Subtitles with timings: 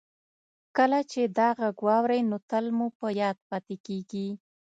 [0.77, 4.27] کله چې دا غږ واورئ نو تل مو په یاد پاتې کیږي